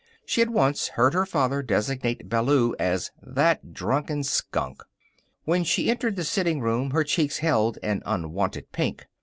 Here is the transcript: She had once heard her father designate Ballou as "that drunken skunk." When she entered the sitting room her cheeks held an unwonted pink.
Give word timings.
She 0.25 0.41
had 0.41 0.49
once 0.49 0.87
heard 0.87 1.13
her 1.13 1.27
father 1.27 1.61
designate 1.61 2.27
Ballou 2.27 2.73
as 2.79 3.11
"that 3.21 3.71
drunken 3.71 4.23
skunk." 4.23 4.81
When 5.43 5.63
she 5.63 5.91
entered 5.91 6.15
the 6.15 6.23
sitting 6.23 6.59
room 6.59 6.89
her 6.89 7.03
cheeks 7.03 7.37
held 7.37 7.77
an 7.83 8.01
unwonted 8.03 8.71
pink. 8.71 9.05